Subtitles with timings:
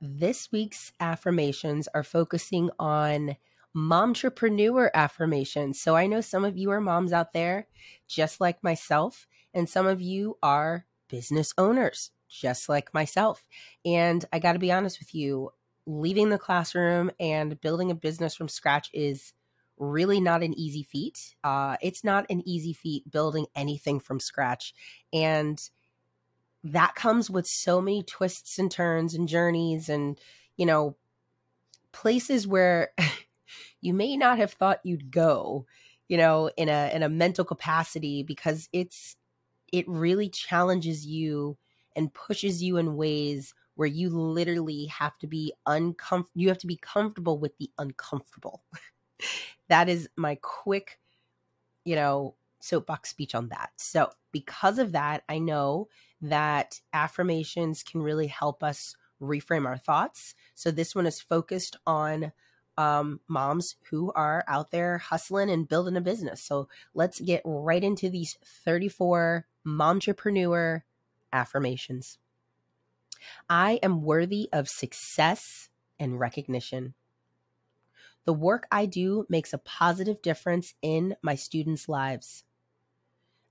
[0.00, 3.36] This week's affirmations are focusing on
[3.74, 5.80] momtrepreneur affirmations.
[5.80, 7.66] So I know some of you are moms out there,
[8.08, 13.44] just like myself, and some of you are business owners, just like myself.
[13.84, 15.50] And I got to be honest with you,
[15.86, 19.32] leaving the classroom and building a business from scratch is
[19.78, 21.34] really not an easy feat.
[21.44, 24.74] Uh, it's not an easy feat building anything from scratch.
[25.12, 25.60] And
[26.64, 30.18] that comes with so many twists and turns and journeys and,
[30.56, 30.96] you know,
[31.92, 32.92] places where
[33.80, 35.66] you may not have thought you'd go,
[36.08, 39.16] you know, in a in a mental capacity because it's
[39.72, 41.58] it really challenges you
[41.96, 46.66] and pushes you in ways where you literally have to be uncomfortable you have to
[46.66, 48.62] be comfortable with the uncomfortable.
[49.68, 50.98] that is my quick,
[51.84, 53.70] you know, soapbox speech on that.
[53.76, 55.88] So, because of that, I know
[56.20, 60.34] that affirmations can really help us reframe our thoughts.
[60.54, 62.32] So, this one is focused on
[62.78, 66.42] um, moms who are out there hustling and building a business.
[66.42, 70.82] So, let's get right into these 34 momtrepreneur
[71.32, 72.18] affirmations.
[73.48, 76.94] I am worthy of success and recognition.
[78.24, 82.44] The work I do makes a positive difference in my students' lives.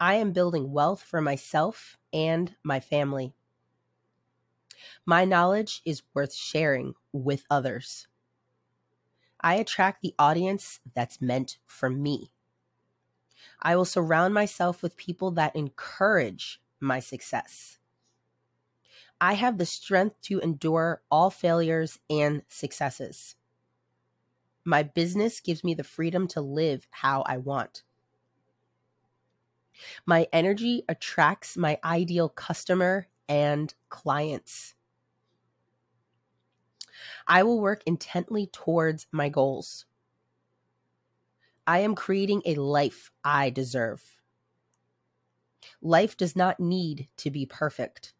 [0.00, 3.34] I am building wealth for myself and my family.
[5.04, 8.06] My knowledge is worth sharing with others.
[9.40, 12.32] I attract the audience that's meant for me.
[13.60, 17.78] I will surround myself with people that encourage my success.
[19.20, 23.34] I have the strength to endure all failures and successes.
[24.64, 27.82] My business gives me the freedom to live how I want.
[30.06, 34.74] My energy attracts my ideal customer and clients.
[37.26, 39.86] I will work intently towards my goals.
[41.66, 44.02] I am creating a life I deserve.
[45.82, 48.14] Life does not need to be perfect.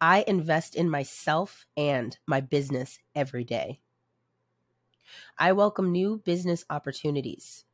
[0.00, 3.80] I invest in myself and my business every day.
[5.36, 7.64] I welcome new business opportunities.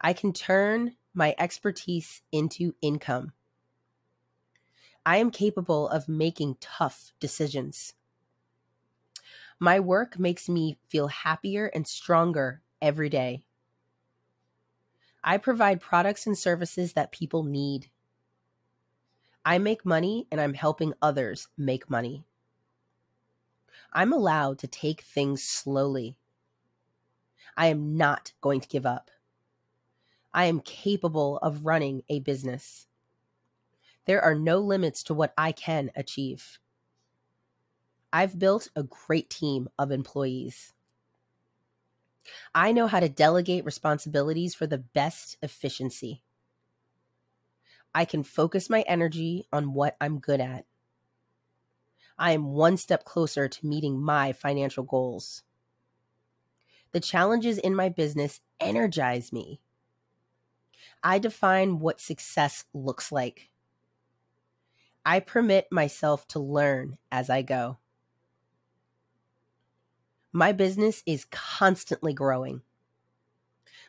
[0.00, 3.32] I can turn my expertise into income.
[5.04, 7.94] I am capable of making tough decisions.
[9.58, 13.42] My work makes me feel happier and stronger every day.
[15.22, 17.90] I provide products and services that people need.
[19.44, 22.24] I make money and I'm helping others make money.
[23.92, 26.16] I'm allowed to take things slowly.
[27.56, 29.10] I am not going to give up.
[30.32, 32.86] I am capable of running a business.
[34.06, 36.58] There are no limits to what I can achieve.
[38.12, 40.72] I've built a great team of employees.
[42.54, 46.22] I know how to delegate responsibilities for the best efficiency.
[47.94, 50.64] I can focus my energy on what I'm good at.
[52.18, 55.42] I am one step closer to meeting my financial goals.
[56.92, 59.60] The challenges in my business energize me.
[61.02, 63.50] I define what success looks like.
[65.04, 67.78] I permit myself to learn as I go.
[70.32, 72.62] My business is constantly growing.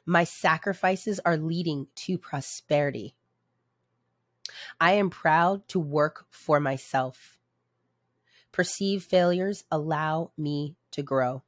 [0.06, 3.16] My sacrifices are leading to prosperity.
[4.80, 7.38] I am proud to work for myself.
[8.52, 11.44] Perceived failures allow me to grow.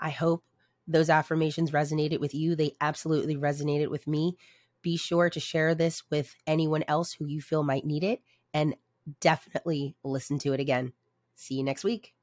[0.00, 0.44] I hope
[0.88, 2.56] those affirmations resonated with you.
[2.56, 4.36] They absolutely resonated with me.
[4.82, 8.20] Be sure to share this with anyone else who you feel might need it
[8.54, 8.74] and
[9.20, 10.92] definitely listen to it again.
[11.34, 12.14] See you next week.